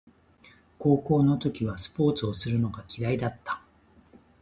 [0.79, 3.61] 高校生の時はスポーツをするのが嫌いだった